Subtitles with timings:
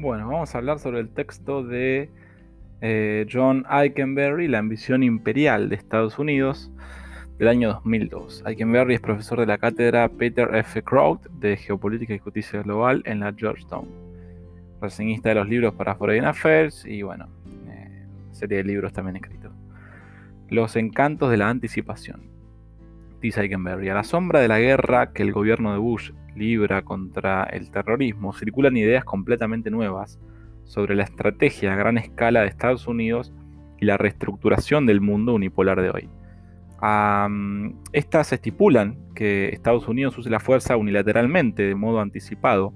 [0.00, 2.08] Bueno, vamos a hablar sobre el texto de
[2.80, 6.70] eh, John Eikenberry, La ambición imperial de Estados Unidos,
[7.36, 8.44] del año 2002.
[8.46, 10.84] Eikenberry es profesor de la cátedra Peter F.
[10.84, 13.88] Kraut de Geopolítica y Justicia Global en la Georgetown.
[14.80, 17.26] Reseñista de los libros para Foreign Affairs y, bueno,
[17.68, 19.50] eh, serie de libros también escritos.
[20.48, 22.27] Los encantos de la anticipación.
[23.20, 27.44] Dice Eikenberry, a la sombra de la guerra que el gobierno de Bush libra contra
[27.44, 30.20] el terrorismo, circulan ideas completamente nuevas
[30.64, 33.32] sobre la estrategia a gran escala de Estados Unidos
[33.80, 36.08] y la reestructuración del mundo unipolar de hoy.
[37.92, 42.72] estas estipulan que Estados Unidos use la fuerza unilateralmente, de modo anticipado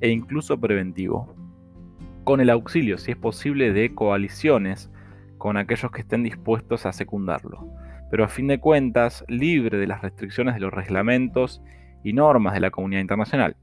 [0.00, 1.34] e incluso preventivo,
[2.24, 4.90] con el auxilio, si es posible, de coaliciones
[5.38, 7.72] con aquellos que estén dispuestos a secundarlo,
[8.10, 11.62] pero a fin de cuentas libre de las restricciones de los reglamentos
[12.02, 13.56] y normas de la comunidad internacional.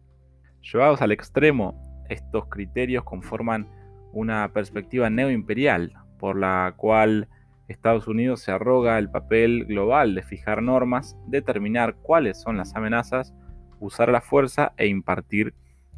[0.61, 3.67] Llevados al extremo, estos criterios conforman
[4.13, 7.27] una perspectiva neoimperial por la cual
[7.67, 13.33] Estados Unidos se arroga el papel global de fijar normas, determinar cuáles son las amenazas,
[13.79, 15.53] usar la fuerza e impartir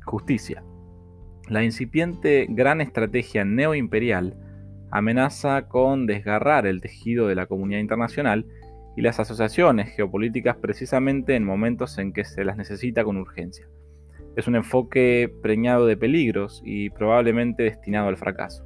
[0.06, 0.64] justicia.
[1.50, 4.36] La incipiente gran estrategia neoimperial
[4.92, 8.46] amenaza con desgarrar el tejido de la comunidad internacional
[8.96, 13.68] y las asociaciones geopolíticas precisamente en momentos en que se las necesita con urgencia.
[14.36, 18.66] Es un enfoque preñado de peligros y probablemente destinado al fracaso.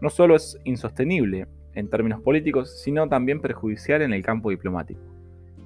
[0.00, 5.00] No solo es insostenible en términos políticos, sino también perjudicial en el campo diplomático.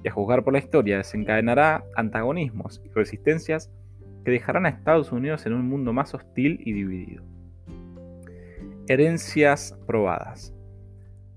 [0.03, 3.71] Y a juzgar por la historia desencadenará antagonismos y resistencias
[4.23, 7.23] que dejarán a Estados Unidos en un mundo más hostil y dividido.
[8.89, 10.53] Herencias probadas.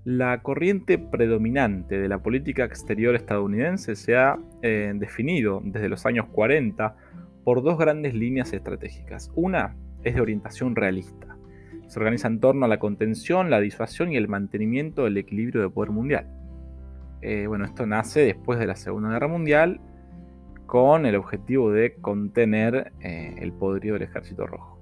[0.03, 6.25] La corriente predominante de la política exterior estadounidense se ha eh, definido desde los años
[6.25, 6.97] 40
[7.45, 9.31] por dos grandes líneas estratégicas.
[9.33, 11.37] Una es de orientación realista.
[11.87, 15.69] Se organiza en torno a la contención, la disuasión y el mantenimiento del equilibrio de
[15.69, 16.27] poder mundial.
[17.21, 19.79] Eh, bueno, esto nace después de la Segunda Guerra Mundial
[20.65, 24.76] con el objetivo de contener eh, el poderío del ejército rojo.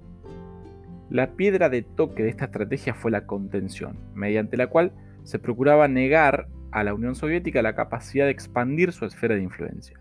[1.10, 5.88] La piedra de toque de esta estrategia fue la contención, mediante la cual se procuraba
[5.88, 10.00] negar a la Unión Soviética la capacidad de expandir su esfera de influencia.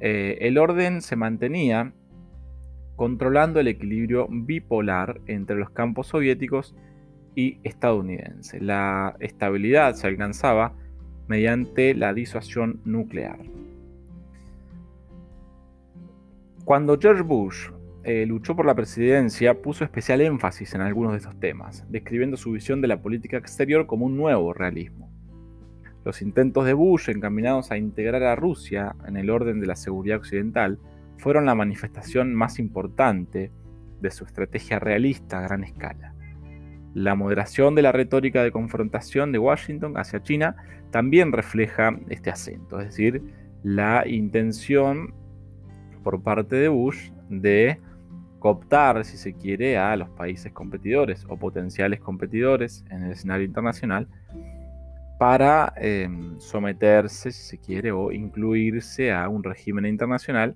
[0.00, 1.92] Eh, el orden se mantenía
[2.96, 6.74] controlando el equilibrio bipolar entre los campos soviéticos
[7.34, 8.60] y estadounidenses.
[8.62, 10.72] La estabilidad se alcanzaba
[11.28, 13.38] mediante la disuasión nuclear.
[16.64, 17.68] Cuando George Bush
[18.08, 22.52] eh, luchó por la presidencia, puso especial énfasis en algunos de estos temas, describiendo su
[22.52, 25.10] visión de la política exterior como un nuevo realismo.
[26.04, 30.18] Los intentos de Bush encaminados a integrar a Rusia en el orden de la seguridad
[30.18, 30.78] occidental
[31.18, 33.50] fueron la manifestación más importante
[34.00, 36.14] de su estrategia realista a gran escala.
[36.94, 40.54] La moderación de la retórica de confrontación de Washington hacia China
[40.92, 43.20] también refleja este acento, es decir,
[43.64, 45.12] la intención
[46.04, 47.80] por parte de Bush de
[48.46, 54.06] cooptar, si se quiere, a los países competidores o potenciales competidores en el escenario internacional
[55.18, 60.54] para em, someterse, si se quiere, o incluirse a un régimen internacional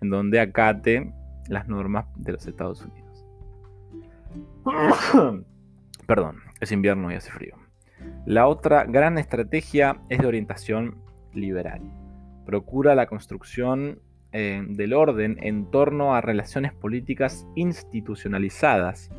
[0.00, 1.14] en donde acate
[1.46, 3.24] las normas de los Estados Unidos.
[6.08, 7.54] Perdón, es invierno y hace frío.
[8.26, 10.96] La otra gran estrategia es de orientación
[11.32, 11.80] liberal.
[12.44, 14.00] Procura la construcción
[14.32, 19.10] eh, del orden en torno a relaciones políticas institucionalizadas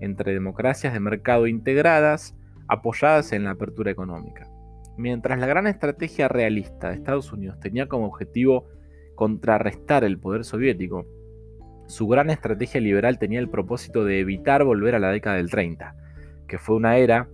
[0.00, 2.34] entre democracias de mercado integradas
[2.68, 4.48] apoyadas en la apertura económica.
[4.96, 8.66] Mientras la gran estrategia realista de Estados Unidos tenía como objetivo
[9.14, 11.06] contrarrestar el poder soviético,
[11.86, 15.94] su gran estrategia liberal tenía el propósito de evitar volver a la década del 30,
[16.48, 17.28] que fue una era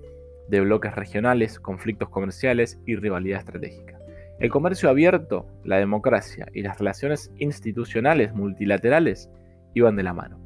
[0.48, 4.01] de bloques regionales, conflictos comerciales y rivalidad estratégica.
[4.42, 9.30] El comercio abierto, la democracia y las relaciones institucionales multilaterales
[9.72, 10.40] iban de la mano.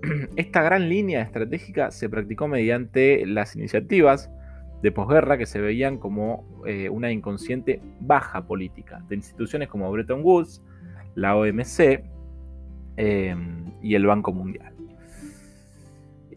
[0.36, 4.30] Esta gran línea estratégica se practicó mediante las iniciativas
[4.80, 10.22] de posguerra que se veían como eh, una inconsciente baja política de instituciones como Bretton
[10.24, 10.62] Woods,
[11.14, 12.02] la OMC
[12.96, 14.72] em, y el Banco Mundial.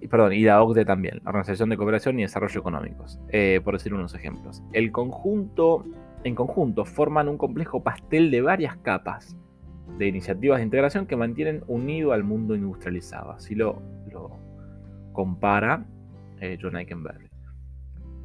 [0.09, 3.93] Perdón, y la OCDE también, la Organización de Cooperación y Desarrollo Económicos, eh, por decir
[3.93, 4.61] unos ejemplos.
[4.73, 5.85] El conjunto
[6.23, 9.35] en conjunto forman un complejo pastel de varias capas
[9.97, 13.31] de iniciativas de integración que mantienen unido al mundo industrializado.
[13.31, 13.81] Así lo,
[15.13, 15.85] compara
[16.39, 17.29] eh, John Eikenberg.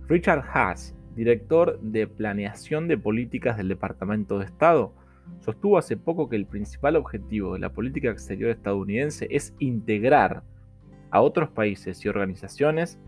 [0.08, 4.92] Richard Haas, director de planeación de políticas del Departamento de Estado,
[5.40, 10.44] sostuvo hace poco que el principal objetivo de la política exterior estadounidense es integrar
[11.10, 12.98] a otros países y organizaciones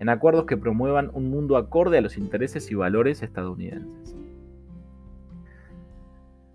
[0.00, 4.19] en acuerdos que promuevan un mundo acorde a los intereses y valores estadounidenses.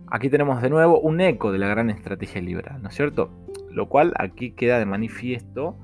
[0.08, 3.32] Aquí tenemos de nuevo un eco de la gran estrategia liberal, ¿no es cierto?
[3.72, 5.76] Lo cual aquí queda de manifiesto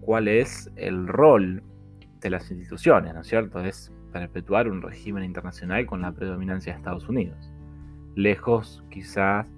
[0.00, 1.62] cuál es el rol
[2.20, 3.60] de las instituciones, ¿no es cierto?
[3.60, 7.52] Es perpetuar un régimen internacional con la predominancia de Estados Unidos,
[8.14, 9.52] lejos quizás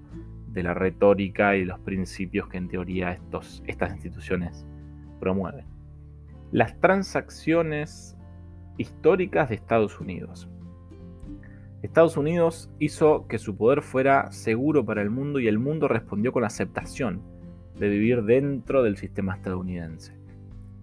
[0.49, 3.19] de la retórica y los principios que en teoría
[3.67, 4.67] estas instituciones
[5.21, 5.67] promueven.
[6.51, 8.17] Las transacciones
[8.79, 10.49] históricas de Estados Unidos.
[11.83, 16.33] Estados Unidos hizo que su poder fuera seguro para el mundo y el mundo respondió
[16.33, 17.23] con aceptación
[17.79, 20.19] de vivir dentro del sistema estadounidense.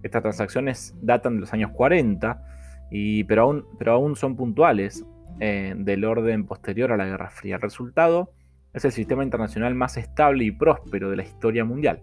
[0.02, 2.42] Estas transacciones datan de los años 40,
[2.90, 5.04] y, pero, aún, pero aún son puntuales
[5.40, 7.56] eh, del orden posterior a la Guerra Fría.
[7.56, 8.32] El resultado
[8.72, 12.02] es el sistema internacional más estable y próspero de la historia mundial.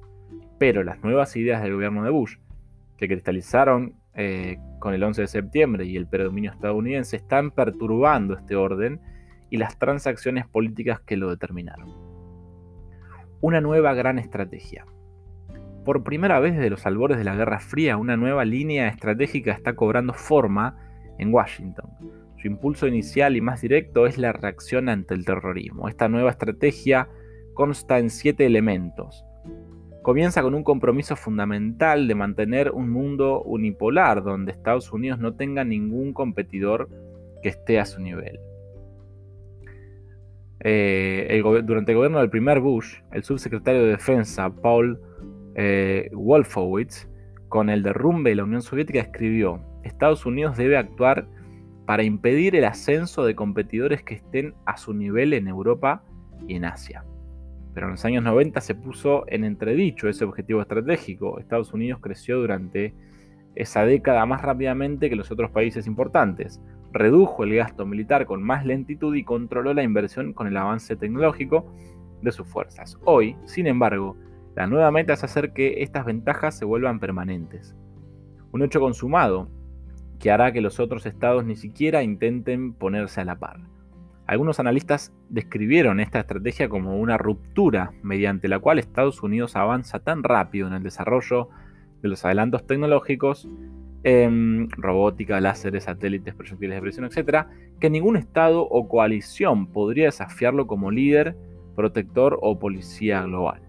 [0.59, 2.35] Pero las nuevas ideas del gobierno de Bush,
[2.97, 8.55] que cristalizaron eh, con el 11 de septiembre y el predominio estadounidense están perturbando este
[8.55, 9.01] orden
[9.49, 11.93] y las transacciones políticas que lo determinaron.
[13.41, 14.85] Una nueva gran estrategia.
[15.83, 19.75] Por primera vez desde los albores de la Guerra Fría, una nueva línea estratégica está
[19.75, 20.77] cobrando forma
[21.17, 21.89] en Washington.
[22.39, 25.87] Su impulso inicial y más directo es la reacción ante el terrorismo.
[25.87, 27.09] Esta nueva estrategia
[27.53, 29.25] consta en siete elementos
[30.03, 35.63] comienza con un compromiso fundamental de mantener un mundo unipolar donde Estados Unidos no tenga
[35.63, 36.89] ningún competidor
[37.41, 38.39] que esté a su nivel.
[40.59, 44.99] Eh, durante el gobierno del primer Bush, el subsecretario de Defensa, Paul
[45.55, 47.09] eh, Wolfowitz,
[47.49, 51.27] con el derrumbe de la Unión Soviética, escribió, Estados Unidos debe actuar
[51.85, 56.03] para impedir el ascenso de competidores que estén a su nivel en Europa
[56.47, 57.05] y en Asia.
[57.73, 61.39] Pero en los años 90 se puso en entredicho ese objetivo estratégico.
[61.39, 62.93] Estados Unidos creció durante
[63.55, 66.61] esa década más rápidamente que los otros países importantes.
[66.91, 71.73] Redujo el gasto militar con más lentitud y controló la inversión con el avance tecnológico
[72.21, 72.97] de sus fuerzas.
[73.03, 74.15] Hoy, sin embargo,
[74.55, 77.75] la nueva meta es hacer que estas ventajas se vuelvan permanentes.
[78.51, 79.49] Un hecho consumado
[80.19, 83.59] que hará que los otros estados ni siquiera intenten ponerse a la par.
[84.25, 90.23] Algunos analistas describieron esta estrategia como una ruptura mediante la cual Estados Unidos avanza tan
[90.23, 91.49] rápido en el desarrollo
[92.01, 93.49] de los adelantos tecnológicos,
[94.03, 97.47] en robótica, láseres, satélites, proyectiles de presión, etc.,
[97.79, 101.35] que ningún Estado o coalición podría desafiarlo como líder,
[101.75, 103.61] protector o policía global.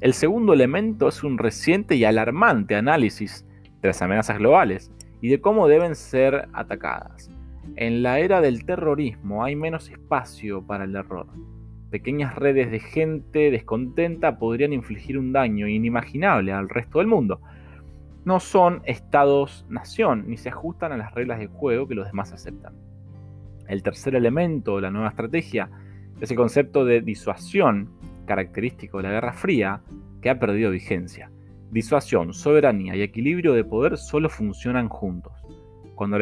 [0.00, 3.46] El segundo elemento es un reciente y alarmante análisis
[3.80, 4.90] de las amenazas globales
[5.20, 7.33] y de cómo deben ser atacadas.
[7.76, 11.26] En la era del terrorismo hay menos espacio para el error.
[11.90, 17.40] Pequeñas redes de gente descontenta podrían infligir un daño inimaginable al resto del mundo.
[18.24, 22.74] No son estados-nación, ni se ajustan a las reglas de juego que los demás aceptan.
[23.66, 25.68] El tercer elemento de la nueva estrategia
[26.20, 27.90] es el concepto de disuasión,
[28.24, 29.80] característico de la Guerra Fría,
[30.22, 31.30] que ha perdido vigencia.
[31.72, 35.43] Disuasión, soberanía y equilibrio de poder solo funcionan juntos.
[35.94, 36.18] Cuando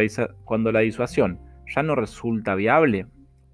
[0.73, 1.41] la, disuasión
[1.75, 3.07] ya no resulta viable,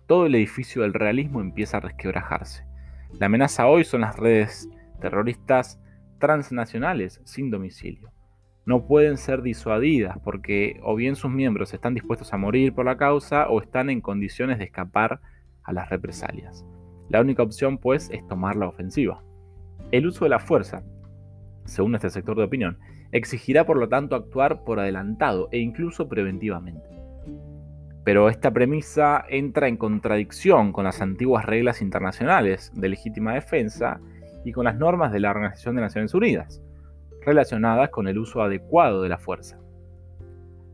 [0.07, 2.65] todo el edificio del realismo empieza a resquebrajarse.
[3.19, 4.69] La amenaza hoy son las redes
[5.01, 5.81] terroristas
[6.19, 8.11] transnacionales sin domicilio.
[8.67, 12.99] No pueden ser disuadidas porque o bien sus miembros están dispuestos a morir por la
[12.99, 15.21] causa o están en condiciones de escapar
[15.63, 16.67] a las represalias.
[17.09, 19.23] La única opción pues es tomar la ofensiva.
[19.91, 20.83] El uso de la fuerza,
[21.65, 22.79] según este sector de opinión,
[23.13, 26.89] exigirá por lo tanto actuar por adelantado e incluso preventivamente.
[28.05, 34.01] Pero esta premisa entra en contradicción con las antiguas reglas internacionales de legítima defensa
[34.45, 36.63] y con las normas de la Organización de Naciones Unidas,
[37.25, 39.59] relacionadas con el uso adecuado de la fuerza.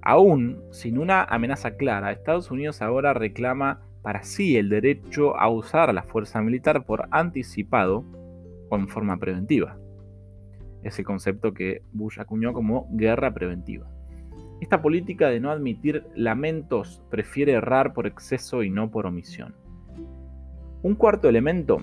[0.03, 5.93] Aún sin una amenaza clara, Estados Unidos ahora reclama para sí el derecho a usar
[5.95, 8.05] la fuerza militar por anticipado
[8.69, 9.79] o en forma preventiva
[10.85, 13.89] ese concepto que Bush acuñó como guerra preventiva.
[14.61, 19.55] Esta política de no admitir lamentos prefiere errar por exceso y no por omisión.
[20.83, 21.83] Un cuarto elemento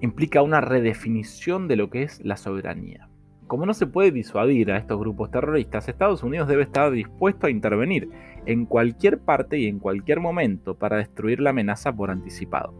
[0.00, 3.08] implica una redefinición de lo que es la soberanía.
[3.46, 7.50] Como no se puede disuadir a estos grupos terroristas, Estados Unidos debe estar dispuesto a
[7.50, 8.10] intervenir
[8.44, 12.74] en cualquier parte y en cualquier momento para destruir la amenaza por anticipado.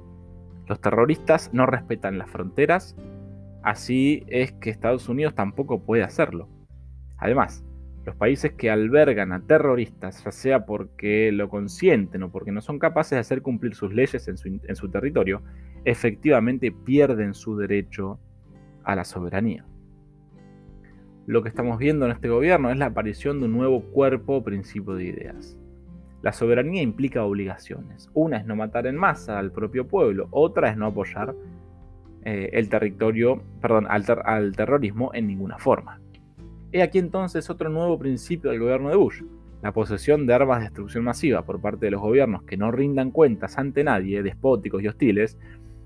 [0.67, 2.95] Los terroristas no respetan las fronteras,
[3.69, 6.49] Así es que Estados Unidos tampoco puede hacerlo.
[7.19, 7.67] Además,
[8.07, 12.79] los países que albergan a terroristas, ya sea porque lo consienten o porque no son
[12.79, 15.43] capaces de hacer cumplir sus leyes en su, territorio,
[15.85, 18.19] efectivamente pierden su derecho
[18.85, 19.67] a la soberanía.
[21.27, 24.45] lo que estamos viendo en este gobierno es la aparición de un nuevo cuerpo o
[24.45, 25.59] principio de ideas.
[26.23, 28.09] La soberanía implica obligaciones.
[28.15, 31.35] Una es no matar en masa al propio pueblo, otra es no apoyar
[32.31, 35.99] eh, el territorio, perdón, al, al terrorismo en ninguna forma.
[36.73, 39.23] He aquí entonces otro nuevo principio del gobierno de Bush,
[39.63, 43.13] la posesión de armas de destrucción masiva por parte de los gobiernos que no rindan
[43.13, 45.39] cuentas ante nadie, despóticos y hostiles,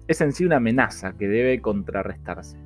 [0.08, 2.58] es en sí una amenaza que debe contrarrestarse.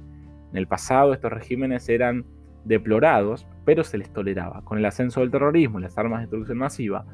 [0.53, 2.25] En el pasado estos regímenes eran
[2.65, 4.63] deplorados, pero se les toleraba.
[4.65, 7.05] Con el ascenso del terrorismo y las armas de destrucción masiva,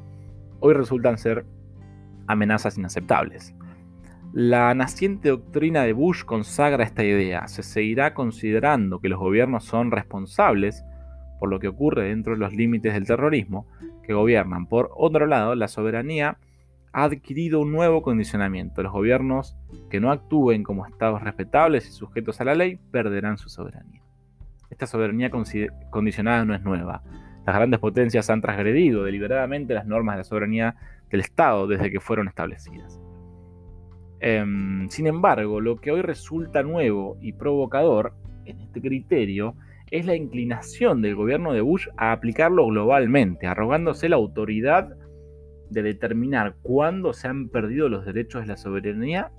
[0.60, 1.44] hoy resultan ser
[2.28, 3.52] amenazas inaceptables.
[4.32, 7.48] La naciente doctrina de Bush consagra esta idea.
[7.48, 10.86] Se seguirá considerando que los gobiernos son responsables
[11.38, 13.66] por lo que ocurre dentro de los límites del terrorismo
[14.02, 14.66] que gobiernan.
[14.68, 16.38] Por otro lado, la soberanía
[16.94, 18.82] ha adquirido un nuevo condicionamiento.
[18.82, 19.58] Los gobiernos
[19.90, 24.00] que no actúen como estados respetables y sujetos a la ley perderán su soberanía.
[24.70, 25.30] Esta soberanía
[25.90, 27.02] condicionada no es nueva.
[27.44, 30.76] Las grandes potencias han transgredido deliberadamente las normas de la soberanía
[31.10, 33.01] del Estado desde que fueron establecidas.
[34.24, 38.14] Em, sin embargo, lo que hoy resulta nuevo y provocador
[38.44, 39.56] en este criterio
[39.90, 44.96] es la inclinación del gobierno de Bush a aplicarlo globalmente, arrogándose la autoridad
[45.70, 49.32] de determinar cuándo se han perdido los derechos de la soberanía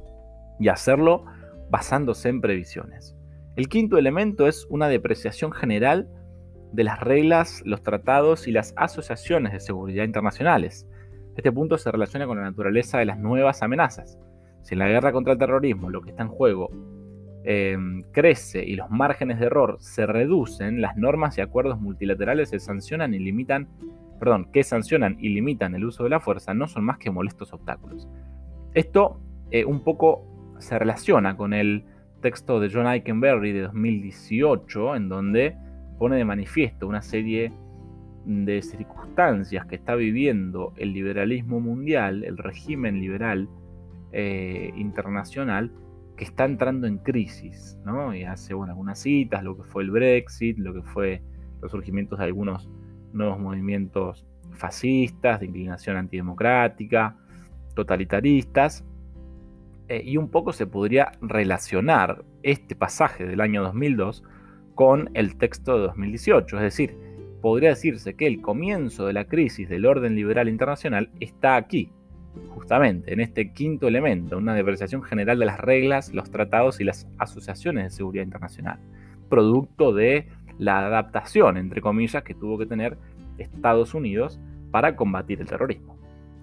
[0.59, 1.23] y hacerlo
[1.69, 3.15] basándose en previsiones.
[3.55, 6.09] El quinto elemento es una depreciación general
[6.73, 10.85] de las reglas, los tratados y las asociaciones de seguridad internacionales.
[11.37, 14.19] Este punto se relaciona con la naturaleza de las nuevas amenazas.
[14.63, 16.69] Si en la guerra contra el terrorismo lo que está en juego
[17.43, 17.77] eh,
[18.11, 23.13] crece y los márgenes de error se reducen, las normas y acuerdos multilaterales se sancionan
[23.13, 23.67] y limitan,
[24.19, 27.51] perdón, que sancionan y limitan el uso de la fuerza no son más que molestos
[27.53, 28.07] obstáculos.
[28.73, 29.19] Esto
[29.51, 31.83] eh, un poco se relaciona con el
[32.21, 35.55] texto de John Eikenberry de 2018, en donde
[35.99, 37.51] pone de manifiesto una serie
[38.25, 43.49] de circunstancias que está viviendo el liberalismo mundial, el régimen liberal
[44.13, 45.71] eh, internacional,
[46.15, 48.13] que está entrando en crisis, ¿no?
[48.15, 51.21] Y hace algunas citas, lo que fue el Brexit, lo que fue
[51.61, 52.69] los surgimientos de algunos
[53.11, 57.17] nuevos movimientos fascistas, de inclinación antidemocrática,
[57.73, 58.85] totalitaristas,
[59.87, 64.23] eh, y un poco se podría relacionar este pasaje del año 2002
[64.75, 66.57] con el texto de 2018.
[66.57, 66.97] Es decir,
[67.41, 71.91] podría decirse que el comienzo de la crisis del orden liberal internacional está aquí,
[72.49, 77.07] justamente en este quinto elemento, una depreciación general de las reglas, los tratados y las
[77.17, 78.79] asociaciones de seguridad internacional,
[79.29, 82.97] producto de la adaptación, entre comillas, que tuvo que tener
[83.37, 84.39] Estados Unidos
[84.71, 85.97] para combatir el terrorismo.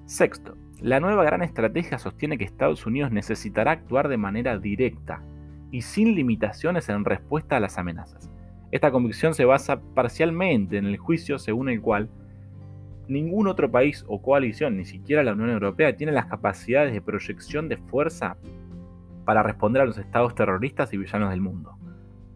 [0.06, 5.22] Sexto, la nueva gran estrategia sostiene que Estados Unidos necesitará actuar de manera directa
[5.70, 8.30] y sin limitaciones en respuesta a las amenazas.
[8.72, 12.08] Esta convicción se basa parcialmente en el juicio según el cual
[13.08, 17.68] ningún otro país o coalición, ni siquiera la Unión Europea, tiene las capacidades de proyección
[17.68, 18.36] de fuerza
[19.24, 21.76] para responder a los estados terroristas y villanos del mundo.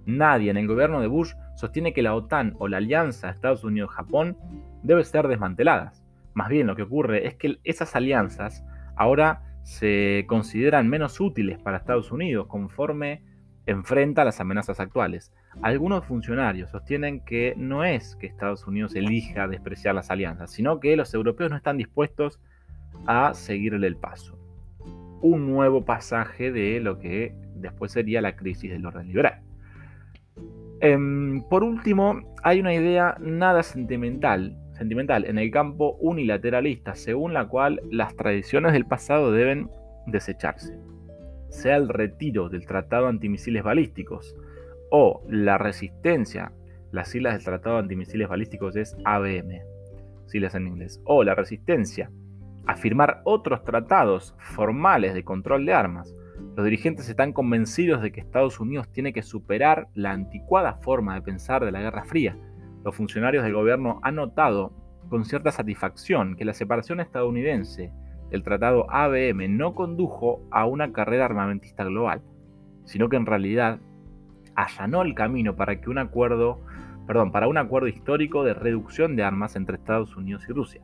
[0.06, 4.36] Nadie en el gobierno de Bush sostiene que la OTAN o la alianza Estados Unidos-Japón
[4.82, 6.04] debe ser desmanteladas.
[6.34, 8.64] Más bien lo que ocurre es que esas alianzas
[8.96, 13.22] ahora se consideran menos útiles para Estados Unidos conforme
[13.66, 15.32] enfrenta las amenazas actuales.
[15.62, 20.96] Algunos funcionarios sostienen que no es que Estados Unidos elija despreciar las alianzas, sino que
[20.96, 22.40] los europeos no están dispuestos
[23.06, 24.38] a seguirle el paso.
[25.22, 29.40] Un nuevo pasaje de lo que después sería la crisis del orden liberal.
[30.80, 37.46] Em, por último, hay una idea nada sentimental sentimental en el campo unilateralista, según la
[37.46, 39.70] cual las tradiciones del pasado deben
[40.06, 40.78] desecharse,
[41.48, 44.36] sea el retiro del Tratado Antimisiles Balísticos
[44.96, 46.52] o la resistencia,
[46.92, 49.60] las siglas del Tratado Antimisiles Balísticos es ABM,
[50.26, 52.12] siglas en inglés, o la resistencia
[52.66, 56.14] a firmar otros tratados formales de control de armas.
[56.54, 61.22] Los dirigentes están convencidos de que Estados Unidos tiene que superar la anticuada forma de
[61.22, 62.38] pensar de la Guerra Fría
[62.84, 64.72] los funcionarios del gobierno han notado
[65.08, 67.90] con cierta satisfacción que la separación estadounidense
[68.30, 72.22] del tratado ABM no condujo a una carrera armamentista global,
[72.84, 73.80] sino que en realidad
[74.54, 76.60] allanó el camino para que un acuerdo,
[77.06, 80.82] perdón, para un acuerdo histórico de reducción de armas entre Estados Unidos y Rusia.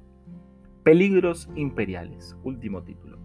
[0.82, 3.18] Peligros imperiales, último título.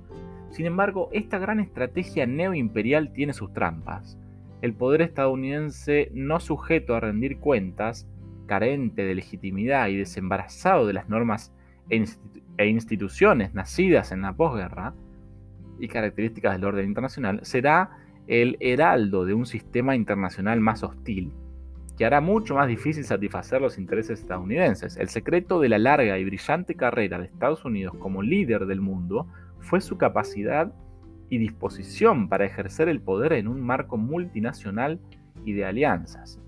[0.50, 4.18] Sin embargo, esta gran estrategia neoimperial tiene sus trampas.
[4.62, 8.08] El poder estadounidense no sujeto a rendir cuentas
[8.46, 11.54] carente de legitimidad y desembarazado de las normas
[11.90, 12.06] e,
[12.58, 14.94] e, instituciones nacidas en la posguerra
[15.80, 21.32] y características del orden internacional, será el heraldo de un sistema internacional más hostil,
[21.98, 24.98] que hará mucho más difícil satisfacer los intereses estadounidenses.
[24.98, 29.28] El secreto de la larga y brillante carrera de Estados Unidos como líder del mundo
[29.60, 30.74] fue su capacidad
[31.30, 35.00] y disposición para ejercer el poder en un marco multinacional
[35.44, 36.40] y de alianzas.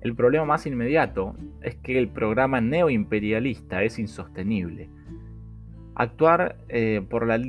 [0.00, 4.88] El problema más inmediato es que el programa neoimperialista es insostenible.
[5.94, 7.40] Actuar eh, por, la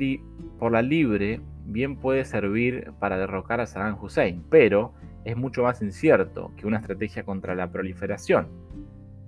[0.58, 4.92] por la libre bien puede servir para derrocar a Saddam Hussein, pero
[5.24, 8.48] es mucho más incierto que una estrategia contra la proliferación,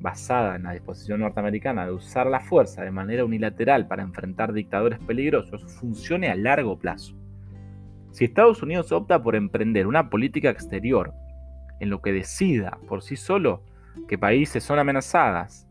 [0.01, 4.99] basada en la disposición norteamericana de usar la fuerza de manera unilateral para enfrentar dictadores
[5.01, 7.17] peligrosos, funcione a largo plazo.
[8.11, 11.13] Si Estados Unidos opta por emprender una política exterior
[11.81, 13.63] en lo que decida por sí solo
[14.09, 15.66] qué países son amenazadas,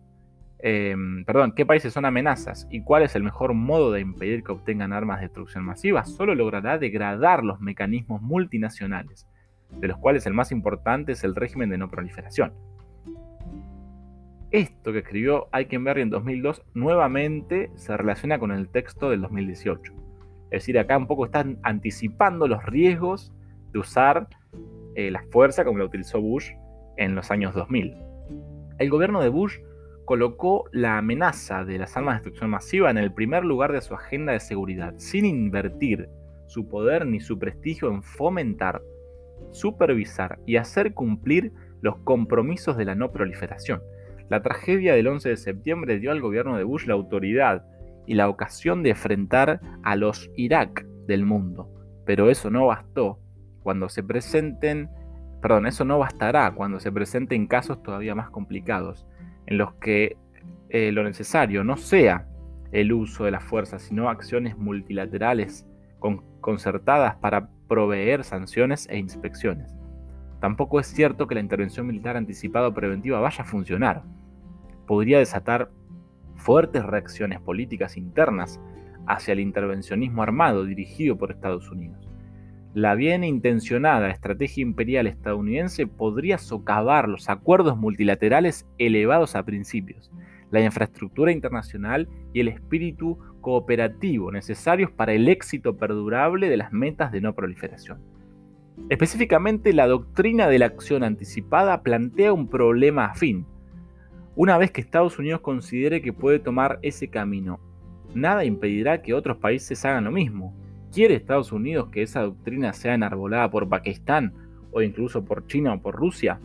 [0.60, 4.52] em, perdón, qué países son amenazas y cuál es el mejor modo de impedir que
[4.52, 9.28] obtengan armas de destrucción masiva, solo logrará degradar los mecanismos multinacionales
[9.72, 12.54] de los cuales el más importante es el régimen de no proliferación.
[14.52, 19.94] Esto que escribió Eikenberry en 2002 nuevamente se relaciona con el texto del 2018.
[20.52, 23.34] Es decir, acá un poco están anticipando los riesgos
[23.74, 24.28] de usar
[24.96, 26.52] eh, la fuerza como la utilizó Bush
[26.96, 27.98] en los años 2000.
[28.78, 29.58] El gobierno de Bush
[30.06, 33.94] colocó la amenaza de las armas de destrucción masiva en el primer lugar de su
[33.94, 36.10] agenda de seguridad, sin invertir
[36.48, 38.82] su poder ni su prestigio en fomentar
[39.52, 43.82] supervisar y hacer cumplir los compromisos de la no proliferación.
[44.30, 47.66] La tragedia del 11 de septiembre dio al gobierno de Bush la autoridad
[48.08, 51.70] y la ocasión de enfrentar a los Irak del mundo.
[52.06, 53.20] Pero eso no bastó
[53.62, 54.90] cuando se presenten,
[55.42, 59.06] perdón, eso no bastará cuando se presenten casos todavía más complicados,
[59.48, 60.18] en los que
[60.70, 62.28] eh, lo necesario no sea
[62.72, 65.66] el uso de la fuerza, sino acciones multilaterales
[66.42, 69.76] concertadas para proveer sanciones e inspecciones.
[70.40, 74.04] Tampoco es cierto que la intervención militar anticipada o preventiva vaya a funcionar.
[74.86, 75.72] Podría desatar
[76.36, 78.60] fuertes reacciones políticas internas
[79.08, 82.15] hacia el intervencionismo armado dirigido por Estados Unidos.
[82.76, 90.12] La bien intencionada estrategia imperial estadounidense podría socavar los acuerdos multilaterales elevados a principios,
[90.52, 97.14] la infraestructura internacional y el espíritu cooperativo necesarios para el éxito perdurable de las metas
[97.14, 98.02] de no proliferación.
[98.90, 103.46] Específicamente, la doctrina de la acción anticipada plantea un problema afín.
[104.36, 107.58] Una vez que Estados Unidos considere que puede tomar ese camino,
[108.14, 110.54] nada impedirá que otros países hagan lo mismo.
[110.96, 114.32] ¿Quiere Estados Unidos que esa doctrina sea enarbolada por Pakistán
[114.72, 116.40] o incluso por China o por Rusia?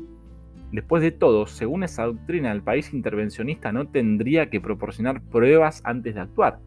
[0.73, 6.17] Después de todo, según esa doctrina, el país intervencionista no tendría que proporcionar pruebas antes
[6.17, 6.59] de actuar.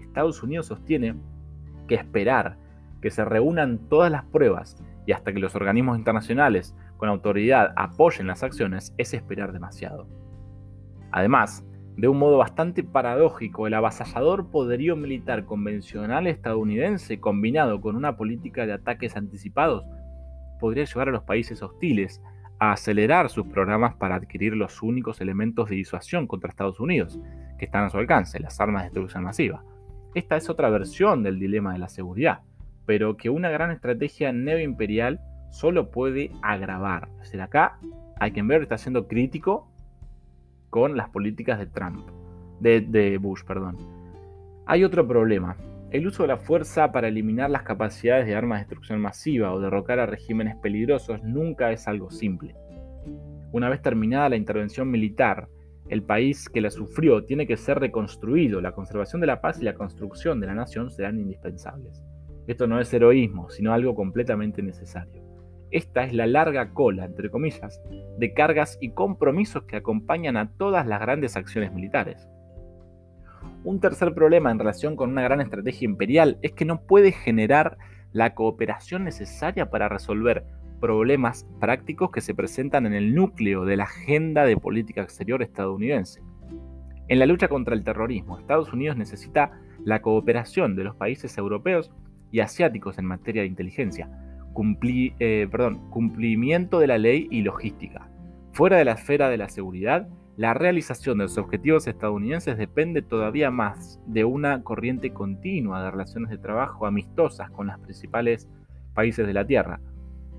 [0.00, 1.16] Estados Unidos sostiene
[1.88, 2.58] que esperar
[3.02, 8.28] que se reúnan todas las pruebas y hasta que los organismos internacionales con autoridad apoyen
[8.28, 10.06] las acciones es esperar demasiado.
[11.10, 18.16] Además, de un modo bastante paradójico, el avasallador poderío militar convencional estadounidense combinado con una
[18.16, 19.86] política de ataques anticipados
[20.60, 22.20] podría llevar a los países hostiles
[22.58, 27.18] a acelerar sus programas para adquirir los únicos elementos de disuasión contra Estados Unidos
[27.58, 29.64] que están a su alcance, las armas de destrucción masiva.
[30.14, 32.40] Esta es otra versión del dilema de la seguridad,
[32.84, 37.08] pero que una gran estrategia neoimperial solo puede agravar.
[37.16, 37.78] Es decir, acá
[38.20, 39.70] ver está siendo crítico
[40.76, 42.06] con las políticas de Trump,
[42.60, 43.78] de, Bush, perdón.
[44.66, 45.56] Hay otro problema.
[45.90, 49.58] El uso de la fuerza para eliminar las capacidades de armas de destrucción masiva o
[49.58, 52.54] derrocar a regímenes peligrosos nunca es algo simple.
[53.52, 55.48] Una vez terminada la intervención militar,
[55.88, 58.60] el país que la sufrió tiene que ser reconstruido.
[58.60, 62.04] La conservación de la paz y la construcción de la nación serán indispensables.
[62.46, 65.25] Esto no es heroísmo, sino algo completamente necesario.
[65.70, 67.80] Esta es la larga cola, entre comillas,
[68.18, 72.28] de cargas y compromisos que acompañan a todas las grandes acciones militares.
[73.64, 77.78] Un tercer problema en relación con una gran estrategia imperial es que no puede generar
[78.12, 80.44] la cooperación necesaria para resolver
[80.80, 86.22] problemas prácticos que se presentan en el núcleo de la agenda de política exterior estadounidense.
[87.08, 89.52] En la lucha contra el terrorismo, Estados Unidos necesita
[89.84, 91.92] la cooperación de los países europeos
[92.30, 94.10] y asiáticos en materia de inteligencia,
[95.18, 95.48] eh,
[95.90, 98.08] cumplimiento de la ley y logística.
[98.52, 103.50] Fuera de la esfera de la seguridad, la realización de los objetivos estadounidenses depende todavía
[103.50, 108.48] más de una corriente continua de relaciones de trabajo amistosas con los principales
[108.94, 109.80] países de la Tierra,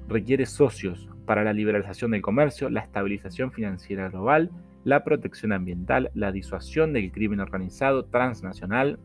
[0.07, 4.51] requiere socios para la liberalización del comercio, la estabilización financiera global,
[4.83, 8.99] la protección ambiental, la disuasión del crimen organizado transnacional,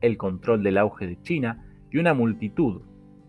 [0.00, 2.82] el control del auge de China y una multitud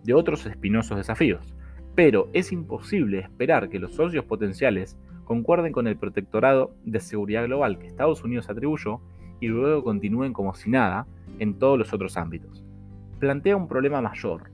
[0.08, 1.54] de otros espinosos desafíos.
[1.96, 7.80] pero es imposible esperar que los socios potenciales concuerden con el protectorado de seguridad global
[7.80, 9.02] que Estados Unidos atribuyó
[9.40, 11.08] y luego continúen como si nada
[11.40, 12.64] en todos los otros ámbitos.
[13.20, 14.52] Plantea un problema mayor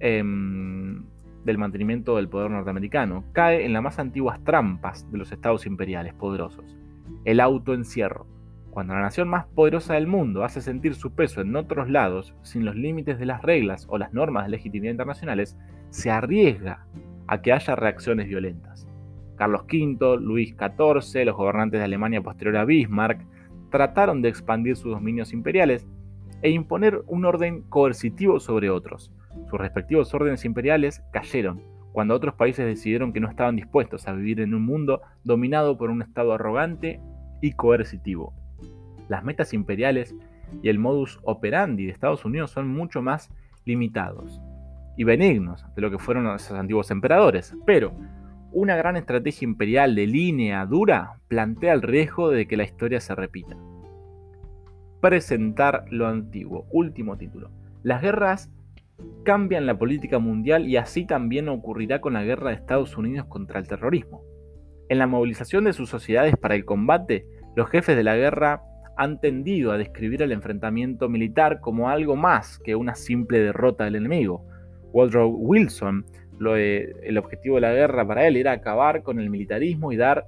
[0.00, 1.02] em,
[1.44, 3.24] del mantenimiento del poder norteamericano.
[3.32, 6.76] Cae en las más antiguas trampas de los estados imperiales poderosos,
[7.24, 8.26] el autoencierro.
[8.70, 12.64] Cuando la nación más poderosa del mundo hace sentir su peso en otros lados, sin
[12.64, 15.58] los límites de las reglas o las normas de legitimidad internacionales,
[15.90, 16.86] se arriesga
[17.26, 18.88] a que haya reacciones violentas.
[19.34, 23.26] Carlos V, Luis XIV, los gobernantes de Alemania posterior a Bismarck,
[23.70, 25.86] trataron de expandir sus dominios imperiales
[26.42, 29.12] e imponer un orden coercitivo sobre otros.
[29.48, 34.40] Sus respectivos órdenes imperiales cayeron cuando otros países decidieron que no estaban dispuestos a vivir
[34.40, 37.00] en un mundo dominado por un Estado arrogante
[37.40, 38.32] y coercitivo.
[39.10, 40.14] Las metas imperiales
[40.62, 43.28] y el modus operandi de Estados Unidos son mucho más
[43.64, 44.40] limitados
[44.96, 47.92] y benignos de lo que fueron esos antiguos emperadores, pero
[48.52, 53.16] una gran estrategia imperial de línea dura plantea el riesgo de que la historia se
[53.16, 53.56] repita.
[55.00, 57.50] Presentar lo antiguo, último título.
[57.82, 58.48] Las guerras
[59.24, 63.58] cambian la política mundial y así también ocurrirá con la guerra de Estados Unidos contra
[63.58, 64.22] el terrorismo.
[64.88, 68.62] En la movilización de sus sociedades para el combate, los jefes de la guerra
[69.00, 73.96] han tendido a describir el enfrentamiento militar como algo más que una simple derrota del
[73.96, 74.44] enemigo.
[74.92, 76.04] Woodrow Wilson
[76.46, 80.26] el objetivo de la guerra para él era acabar con el militarismo y dar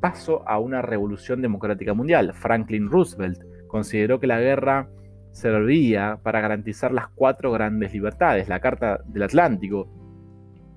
[0.00, 2.32] paso a una revolución democrática mundial.
[2.32, 4.88] Franklin Roosevelt consideró que la guerra
[5.32, 9.86] servía para garantizar las cuatro grandes libertades, la Carta del Atlántico,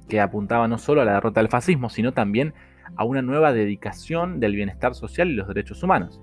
[0.09, 2.53] que apuntaba no solo a la derrota del fascismo, sino también
[2.97, 6.21] a una nueva dedicación del bienestar social y los derechos humanos.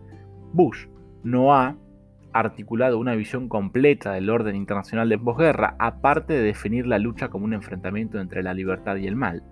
[0.57, 0.87] Bush
[1.23, 1.77] no ha
[2.33, 7.45] articulado una visión completa del orden internacional de posguerra, aparte de definir la lucha como
[7.45, 9.43] un enfrentamiento entre la libertad y el mal.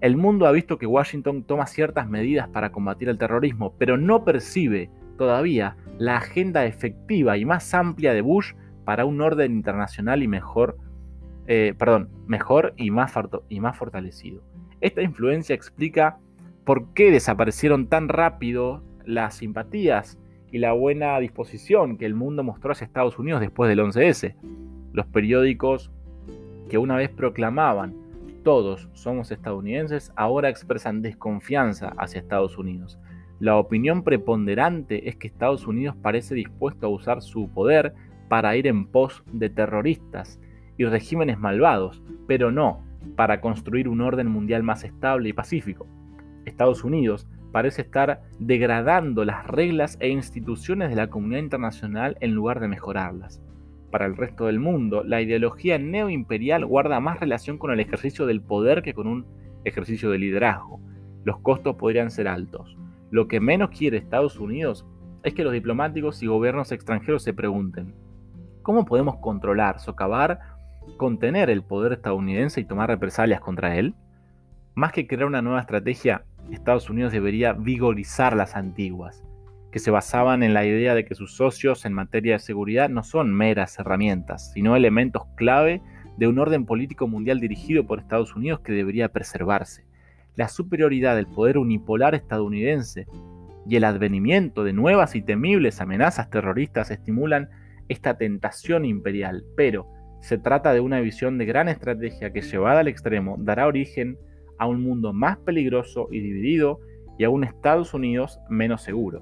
[0.00, 4.24] El mundo ha visto que Washington toma ciertas medidas para combatir el terrorismo, pero no
[4.24, 8.54] percibe todavía la agenda efectiva y más amplia de Bush
[8.86, 10.78] para un orden internacional y mejor,
[11.46, 13.12] eh, perdón, mejor y más,
[13.50, 14.42] y más fortalecido.
[14.80, 16.18] Esta influencia explica
[16.64, 20.18] por qué desaparecieron tan rápido las simpatías
[20.52, 24.34] y la buena disposición que el mundo mostró hacia Estados Unidos después del 11S.
[24.92, 25.90] Los periódicos
[26.68, 27.94] que una vez proclamaban
[28.42, 32.98] todos somos estadounidenses, ahora expresan desconfianza hacia Estados Unidos.
[33.38, 37.94] La opinión preponderante es que Estados Unidos parece dispuesto a usar su poder
[38.28, 40.40] para ir en pos de terroristas
[40.78, 42.82] y regímenes malvados, pero no
[43.16, 45.86] para construir un orden mundial más estable y pacífico.
[46.44, 52.60] Estados Unidos parece estar degradando las reglas e instituciones de la comunidad internacional en lugar
[52.60, 53.42] de mejorarlas.
[53.90, 58.40] Para el resto del mundo, la ideología neoimperial guarda más relación con el ejercicio del
[58.40, 59.26] poder que con un
[59.64, 60.80] ejercicio de liderazgo.
[61.24, 62.76] Los costos podrían ser altos.
[63.10, 64.86] Lo que menos quiere Estados Unidos
[65.24, 67.94] es que los diplomáticos y gobiernos extranjeros se pregunten,
[68.62, 70.38] ¿cómo podemos controlar, socavar,
[70.96, 73.94] contener el poder estadounidense y tomar represalias contra él?
[74.74, 79.24] Más que crear una nueva estrategia, Estados Unidos debería vigorizar las antiguas,
[79.70, 83.02] que se basaban en la idea de que sus socios en materia de seguridad no
[83.02, 85.80] son meras herramientas, sino elementos clave
[86.16, 89.84] de un orden político mundial dirigido por Estados Unidos que debería preservarse.
[90.36, 93.06] La superioridad del poder unipolar estadounidense
[93.66, 97.48] y el advenimiento de nuevas y temibles amenazas terroristas estimulan
[97.88, 99.86] esta tentación imperial, pero
[100.20, 104.18] se trata de una visión de gran estrategia que llevada al extremo dará origen
[104.60, 106.80] a un mundo más peligroso y dividido
[107.18, 109.20] y a un Estados Unidos menos seguro.